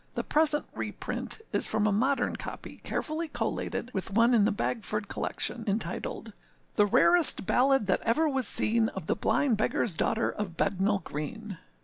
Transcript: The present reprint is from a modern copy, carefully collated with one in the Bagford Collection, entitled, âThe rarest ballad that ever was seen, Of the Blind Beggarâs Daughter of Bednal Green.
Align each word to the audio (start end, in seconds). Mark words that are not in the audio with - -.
The 0.15 0.23
present 0.23 0.65
reprint 0.73 1.41
is 1.51 1.67
from 1.67 1.85
a 1.85 1.91
modern 1.91 2.35
copy, 2.35 2.77
carefully 2.83 3.27
collated 3.27 3.93
with 3.93 4.09
one 4.09 4.33
in 4.33 4.45
the 4.45 4.51
Bagford 4.51 5.07
Collection, 5.07 5.63
entitled, 5.67 6.33
âThe 6.75 6.91
rarest 6.91 7.45
ballad 7.45 7.85
that 7.85 8.01
ever 8.01 8.27
was 8.27 8.47
seen, 8.47 8.89
Of 8.89 9.05
the 9.05 9.15
Blind 9.15 9.59
Beggarâs 9.59 9.95
Daughter 9.95 10.31
of 10.31 10.57
Bednal 10.57 11.03
Green. 11.03 11.59